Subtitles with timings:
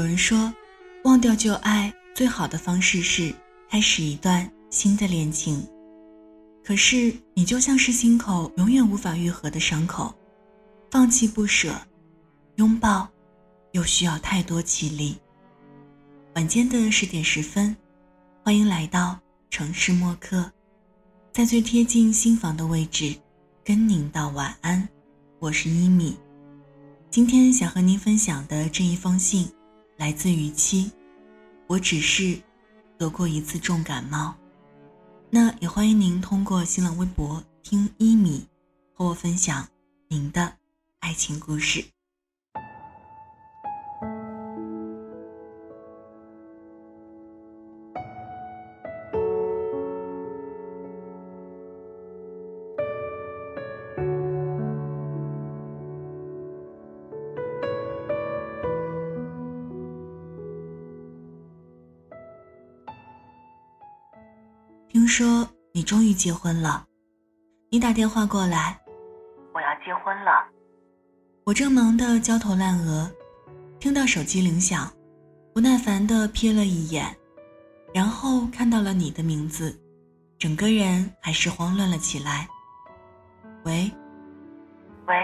[0.00, 0.50] 有人说，
[1.04, 3.34] 忘掉旧爱最好的方式是
[3.68, 5.62] 开始一段新的恋情。
[6.64, 10.14] 可是你就像是心口永远无法愈合的伤口，
[10.90, 11.74] 放弃不舍，
[12.56, 13.06] 拥抱，
[13.72, 15.18] 又需要太多气力。
[16.34, 17.76] 晚间的十点十分，
[18.42, 19.18] 欢迎来到
[19.50, 20.50] 城市默客，
[21.30, 23.14] 在最贴近心房的位置，
[23.62, 24.88] 跟您道晚安。
[25.40, 26.16] 我是一米，
[27.10, 29.46] 今天想和您分享的这一封信。
[30.00, 30.90] 来自于七，
[31.66, 32.40] 我只是
[32.96, 34.34] 得过一次重感冒。
[35.28, 38.48] 那也欢迎您通过新浪微博听一米，
[38.94, 39.68] 和我分享
[40.08, 40.54] 您的
[41.00, 41.84] 爱情故事。
[65.00, 66.86] 听说你终于结婚了，
[67.70, 68.78] 你打电话过来，
[69.54, 70.46] 我要结婚了。
[71.44, 73.10] 我正忙得焦头烂额，
[73.78, 74.92] 听到手机铃响，
[75.54, 77.16] 不耐烦地瞥了一眼，
[77.94, 79.74] 然后看到了你的名字，
[80.38, 82.46] 整个人还是慌乱了起来。
[83.64, 83.90] 喂，
[85.06, 85.14] 喂，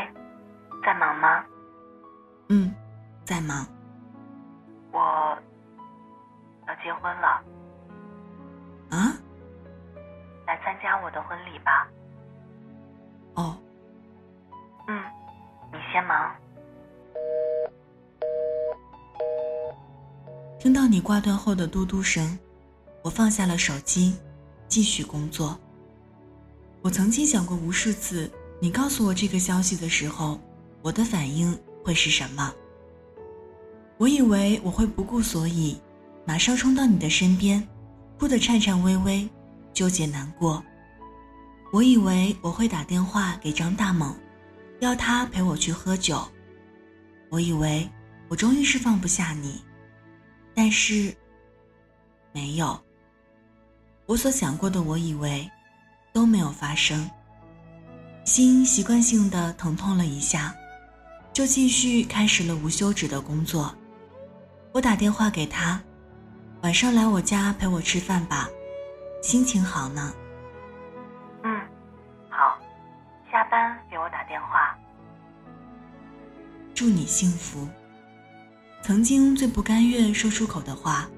[0.82, 1.44] 在忙吗？
[2.48, 2.74] 嗯，
[3.26, 3.68] 在忙。
[10.96, 11.86] 参我的婚礼吧。
[13.34, 13.58] 哦。
[14.88, 15.04] 嗯，
[15.70, 16.34] 你先忙。
[20.58, 22.38] 听到你挂断后的嘟嘟声，
[23.02, 24.16] 我放下了手机，
[24.68, 25.58] 继续工作。
[26.80, 30.40] 我曾经想过无数次，你告诉我这个消息的时候，
[30.80, 31.54] 我的反应
[31.84, 32.54] 会是什么？
[33.98, 35.78] 我以为我会不顾所以，
[36.24, 37.62] 马上冲到你的身边，
[38.18, 39.28] 哭得颤颤巍巍。
[39.74, 40.64] 纠结难过，
[41.72, 44.14] 我以为我会打电话给张大猛，
[44.80, 46.26] 要他陪我去喝酒。
[47.28, 47.88] 我以为
[48.28, 49.60] 我终于是放不下你，
[50.54, 51.14] 但是
[52.32, 52.80] 没有。
[54.06, 55.50] 我所想过的，我以为
[56.12, 57.10] 都没有发生。
[58.24, 60.54] 心习惯性的疼痛了一下，
[61.32, 63.74] 就继续开始了无休止的工作。
[64.72, 65.82] 我打电话给他，
[66.62, 68.48] 晚上来我家陪我吃饭吧。
[69.22, 70.14] 心情好呢。
[73.50, 74.76] 班给我打电话。
[76.74, 77.66] 祝你幸福。
[78.82, 81.08] 曾经最不甘愿说出口的话，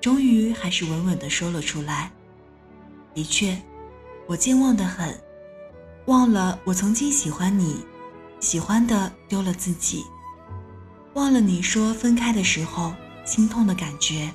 [0.00, 2.10] 终于还是稳稳的说了出来。
[3.14, 3.56] 的确，
[4.26, 5.18] 我健忘的很，
[6.06, 7.84] 忘了我曾经喜欢你，
[8.40, 10.04] 喜欢的丢了自己，
[11.14, 12.92] 忘了你说分开的时候
[13.24, 14.30] 心痛的感觉，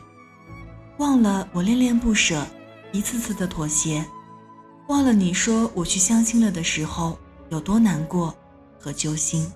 [0.98, 2.46] 忘了我恋恋不舍。
[2.92, 4.06] 一次次的妥协，
[4.88, 7.18] 忘了你说我去相亲了的时候
[7.54, 8.36] 有多难过
[8.80, 9.48] 和揪心。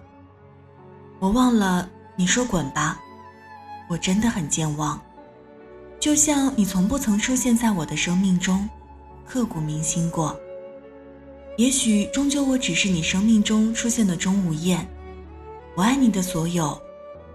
[1.18, 3.00] 我忘了你说滚吧，
[3.90, 5.02] 我真的很健忘。
[6.00, 8.70] 就像你从不曾出现在我的生命中，
[9.26, 10.40] 刻骨铭心过。
[11.58, 14.88] 也许终究我只是你生命中出现的钟无艳，
[15.76, 16.80] 我爱你的所有，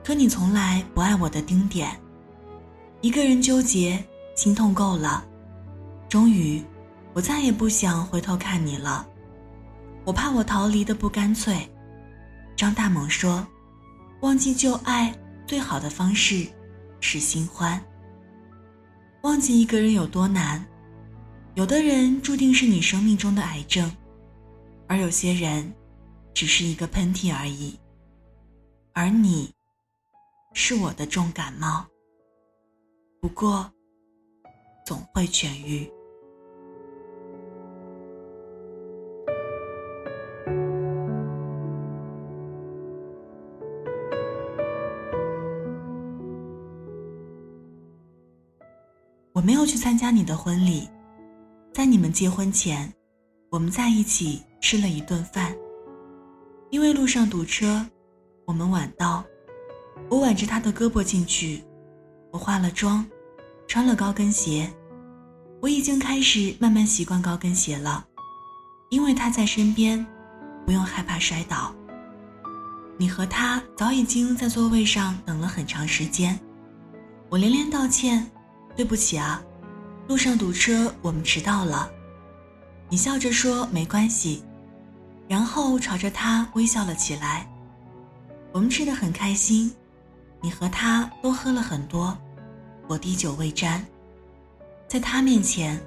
[0.05, 1.91] 可你从来不爱我的丁点。
[3.01, 4.03] 一个人纠结，
[4.37, 5.25] 心痛够了。
[6.09, 6.63] 终于，
[7.15, 9.05] 我再也不想回头看你了。
[10.05, 11.69] 我怕我逃离的不干脆。
[12.57, 13.47] 张大猛说
[14.23, 16.47] ：“忘记旧爱最好的方式
[17.01, 17.83] 是新欢。”
[19.23, 20.65] 忘记一个人有多难？
[21.55, 23.91] 有的人注定是你生命中的癌症，
[24.89, 25.73] 而有些人
[26.35, 27.79] 只是一个喷嚏而已。
[28.93, 29.53] 而你，
[30.55, 31.87] 是我的重感冒。
[33.21, 33.71] 不过，
[34.85, 35.89] 总会痊愈。
[49.45, 50.89] 没有去参加你的婚礼，
[51.75, 52.93] 在你们结婚前，
[53.51, 55.53] 我们在一起吃了一顿饭。
[56.71, 57.85] 因为路上堵车，
[58.47, 59.25] 我们晚到。
[60.09, 61.65] 我挽着他的胳膊进去，
[62.31, 63.05] 我化了妆，
[63.67, 64.73] 穿了高跟鞋。
[65.61, 68.07] 我已经开始慢慢习惯高跟鞋了，
[68.91, 70.05] 因为他在身边，
[70.65, 71.75] 不用害怕摔倒。
[72.97, 76.39] 你和他早已经在座位上等了很长时间，
[77.29, 78.31] 我连连道歉。
[78.75, 79.43] 对不起啊，
[80.09, 81.91] 路上堵车，我们迟到了。
[82.89, 84.43] 你笑着说没关系，
[85.29, 87.49] 然后朝着他微笑了起来。
[88.53, 89.75] 我们吃的很开心，
[90.41, 92.17] 你和他都喝了很多，
[92.87, 93.85] 我滴酒未沾，
[94.89, 95.81] 在他面前，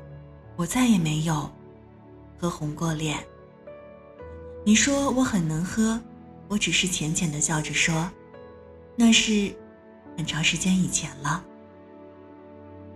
[0.55, 1.51] 我再也没有
[2.39, 3.17] 喝红过脸。
[4.63, 5.99] 你说我很能喝，
[6.47, 8.09] 我只是浅浅的笑着说，
[8.95, 9.55] 那是
[10.17, 11.43] 很长时间以前了。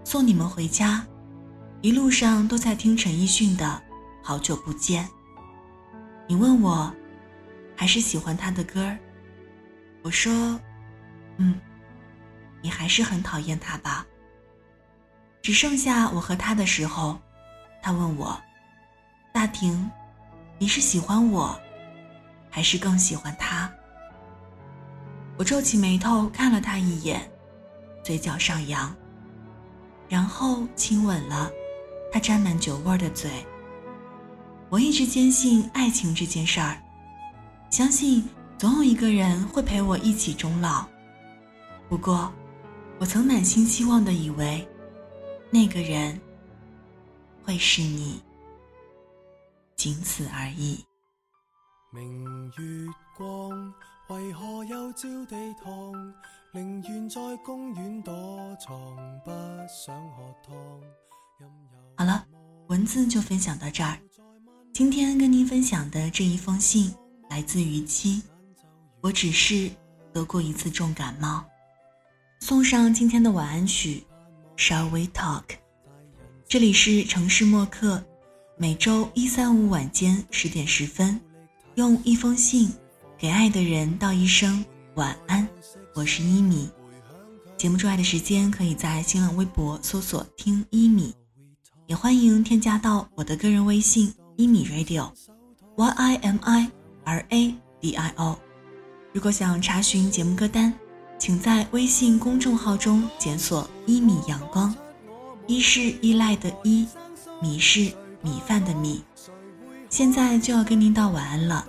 [0.03, 1.05] 送你们回家，
[1.81, 3.65] 一路上都在听陈奕迅的
[4.25, 5.05] 《好久不见》。
[6.27, 6.93] 你问我，
[7.75, 8.97] 还是喜欢他的歌儿？
[10.01, 10.59] 我说，
[11.37, 11.59] 嗯。
[12.61, 14.05] 你还是很讨厌他吧？
[15.41, 17.17] 只剩下我和他的时候，
[17.81, 18.37] 他问我
[19.31, 19.89] ：“大婷，
[20.57, 21.57] 你是喜欢我，
[22.49, 23.71] 还是更喜欢他？”
[25.39, 27.31] 我皱起眉头看了他一眼，
[28.03, 28.93] 嘴角上扬，
[30.09, 31.49] 然后亲吻了
[32.11, 33.29] 他沾满酒味的嘴。
[34.69, 36.81] 我一直坚信爱情这件事儿，
[37.69, 38.27] 相信
[38.57, 40.85] 总有一个人会陪我一起终老。
[41.87, 42.31] 不过，
[42.99, 44.67] 我曾满心希望的以为，
[45.49, 46.19] 那个人
[47.43, 48.21] 会是你，
[49.75, 50.83] 仅此而已。
[51.91, 53.73] 明月光，
[54.09, 56.13] 为何又照地堂？
[56.51, 58.11] 宁愿在公园躲
[58.59, 58.75] 藏，
[59.23, 59.29] 不
[59.67, 60.55] 想喝汤。
[61.95, 62.25] 好了，
[62.69, 63.95] 文字就分享到这儿。
[64.73, 66.91] 今天跟您分享的这一封信
[67.29, 68.23] 来自于七，
[68.99, 69.69] 我只是
[70.11, 71.45] 得过一次重感冒。
[72.39, 74.03] 送上今天的晚安曲
[74.57, 75.43] ，Shall we talk？
[76.47, 78.03] 这里是城市默客，
[78.57, 81.21] 每周一、三、五晚间十点十分，
[81.75, 82.73] 用一封信
[83.19, 85.47] 给爱的人道一声晚安。
[85.99, 86.69] 我是一米。
[87.57, 91.13] 节目之外的时间，可以在新浪微博搜索“听一米”，
[91.87, 94.13] 也欢迎添加到我的个人微信。
[94.37, 96.71] 一米 radio，y i m i
[97.03, 98.39] r a d i o。
[99.11, 100.73] 如果想查询节目歌单，
[101.17, 104.73] 请在微信公众号中检索“一米阳光”。
[105.47, 106.87] 一是依赖的依，
[107.41, 107.91] 米是
[108.21, 109.03] 米饭的米。
[109.89, 111.67] 现在就要跟您道晚安了，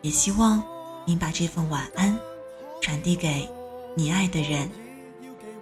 [0.00, 0.62] 也希望
[1.04, 2.18] 您把这份晚安
[2.80, 3.46] 传递给
[3.98, 4.70] 你爱的人。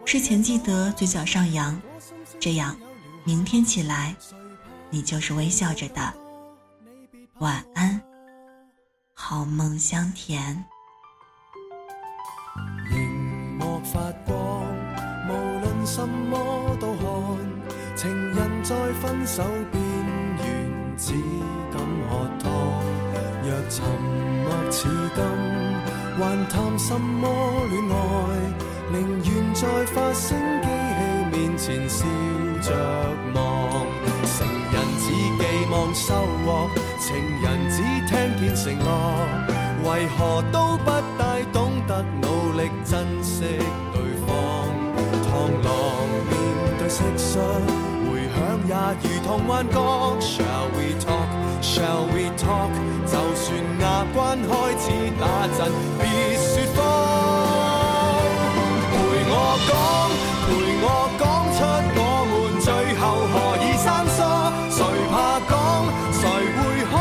[0.05, 1.81] 睡前记得嘴角上扬，
[2.41, 2.77] 这样
[3.23, 4.15] 明天起来
[4.91, 6.13] 你就是微笑着的。
[7.39, 8.03] 晚安，
[9.13, 10.65] 好梦香甜。
[12.91, 14.67] 荧幕发光，
[15.29, 17.07] 无论什么都看。
[17.97, 19.81] 情人在分手边
[20.39, 21.13] 缘，只
[21.73, 22.51] 敢喝汤。
[23.45, 23.85] 若沉
[24.43, 25.23] 默似金，
[26.19, 27.29] 还谈什么
[27.71, 27.95] 恋爱？
[28.93, 28.95] 宁
[29.25, 31.01] 愿在发声机器
[31.33, 32.05] 面前笑
[32.63, 32.69] 着
[33.35, 33.39] 望。
[34.25, 35.05] 成人只
[35.39, 36.15] 寄望收
[36.45, 36.71] 获，
[37.01, 37.07] 情
[37.43, 37.77] 人只
[38.07, 38.89] 听见承诺，
[39.85, 41.23] 为何都不大
[41.53, 43.45] 懂得努力珍惜
[43.93, 44.29] 对方？
[45.27, 45.33] 螳
[45.65, 45.67] 螂
[46.31, 46.33] 面
[46.79, 47.35] 对蟋蟀，
[48.09, 48.39] 回响
[48.69, 48.73] 也
[49.03, 49.75] 如同幻觉。
[50.21, 51.44] Shall we talk?
[51.75, 52.71] Shall we talk?
[53.05, 53.51] 就算
[53.81, 54.49] 牙关开
[54.79, 54.87] 始
[55.19, 55.27] 打
[55.59, 55.59] 震，
[55.99, 56.79] 别说谎，
[58.93, 58.95] 陪
[59.27, 59.35] 我
[59.67, 59.75] 讲，
[60.47, 60.47] 陪
[60.85, 60.87] 我
[61.19, 61.59] 讲出
[61.99, 62.01] 我
[62.31, 62.33] 们
[62.63, 64.23] 最后何以生疏。
[64.71, 64.79] 谁
[65.11, 65.13] 怕
[65.51, 65.53] 讲？
[66.15, 66.23] 谁
[66.55, 66.95] 会可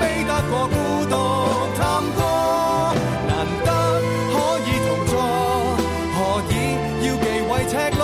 [0.00, 1.12] 悲得过孤独
[1.76, 1.78] 探
[2.16, 2.18] 戈？
[3.28, 3.30] 难
[3.62, 3.68] 得
[4.32, 5.12] 可以同坐，
[6.16, 6.18] 何
[6.48, 6.50] 以
[7.04, 8.02] 要忌讳赤裸？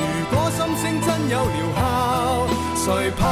[0.00, 0.02] 如
[0.34, 1.78] 果心声真有疗效，
[2.74, 3.22] 谁怕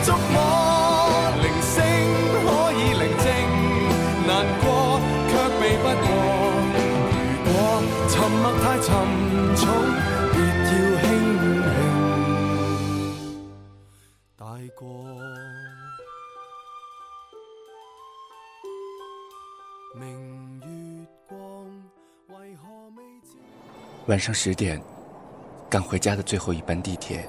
[0.00, 0.36] 了能力触摸。
[1.42, 1.76] 铃声
[2.44, 3.26] 可以宁静，
[4.26, 4.30] 难
[4.60, 4.64] 过
[5.28, 6.08] 却避不过。
[7.22, 7.52] 如果
[8.08, 8.88] 沉默太沉
[9.56, 9.62] 重，
[10.32, 10.68] 别要轻
[11.40, 11.42] 轻
[14.36, 14.40] 带
[14.76, 14.80] 过。
[19.98, 20.00] 明
[20.60, 20.66] 月
[21.28, 21.38] 光，
[22.28, 22.62] 为何
[22.96, 23.28] 未知？
[24.06, 24.80] 晚上十点，
[25.68, 27.28] 赶回家的最后一班地铁，